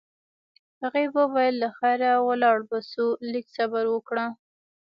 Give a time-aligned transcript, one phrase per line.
[0.81, 4.25] هغې وویل: له خیره ولاړ به شو، لږ صبر وکړه.